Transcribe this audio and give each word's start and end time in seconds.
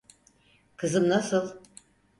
Kızım 0.77 1.09
nasıl? 1.09 1.61